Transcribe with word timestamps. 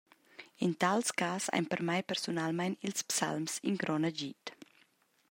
En 0.67 0.71
tals 0.83 1.11
cass 1.21 1.49
ein 1.57 1.67
per 1.73 1.79
mei 1.89 2.01
persunalmein 2.09 2.73
ils 2.87 3.05
psalms 3.11 3.53
in 3.69 3.75
grond 3.83 4.09
agid. 4.11 4.43